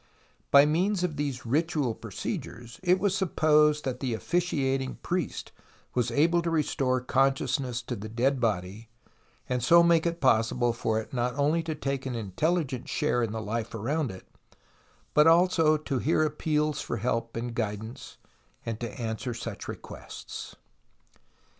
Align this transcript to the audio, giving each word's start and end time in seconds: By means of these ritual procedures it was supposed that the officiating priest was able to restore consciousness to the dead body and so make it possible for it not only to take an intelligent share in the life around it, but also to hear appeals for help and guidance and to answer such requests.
By 0.49 0.65
means 0.65 1.03
of 1.03 1.15
these 1.15 1.45
ritual 1.45 1.93
procedures 1.93 2.79
it 2.81 2.97
was 2.97 3.15
supposed 3.15 3.85
that 3.85 3.99
the 3.99 4.15
officiating 4.15 4.95
priest 5.03 5.51
was 5.93 6.09
able 6.09 6.41
to 6.41 6.49
restore 6.49 7.01
consciousness 7.01 7.83
to 7.83 7.95
the 7.95 8.09
dead 8.09 8.39
body 8.41 8.89
and 9.47 9.61
so 9.63 9.83
make 9.83 10.07
it 10.07 10.19
possible 10.19 10.73
for 10.73 10.99
it 10.99 11.13
not 11.13 11.35
only 11.35 11.61
to 11.61 11.75
take 11.75 12.07
an 12.07 12.15
intelligent 12.15 12.89
share 12.89 13.21
in 13.21 13.31
the 13.31 13.43
life 13.43 13.75
around 13.75 14.09
it, 14.09 14.27
but 15.13 15.27
also 15.27 15.77
to 15.77 15.99
hear 15.99 16.23
appeals 16.25 16.81
for 16.81 16.97
help 16.97 17.35
and 17.37 17.53
guidance 17.53 18.17
and 18.65 18.79
to 18.79 18.91
answer 18.99 19.35
such 19.35 19.67
requests. 19.67 20.55